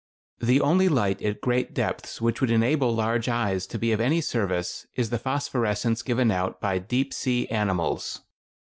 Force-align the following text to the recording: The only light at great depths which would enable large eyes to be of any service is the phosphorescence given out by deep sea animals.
The 0.39 0.59
only 0.61 0.89
light 0.89 1.21
at 1.21 1.41
great 1.41 1.75
depths 1.75 2.19
which 2.19 2.41
would 2.41 2.49
enable 2.49 2.91
large 2.95 3.29
eyes 3.29 3.67
to 3.67 3.77
be 3.77 3.91
of 3.91 3.99
any 4.01 4.19
service 4.19 4.87
is 4.95 5.11
the 5.11 5.19
phosphorescence 5.19 6.01
given 6.01 6.31
out 6.31 6.59
by 6.59 6.79
deep 6.79 7.13
sea 7.13 7.47
animals. 7.49 8.21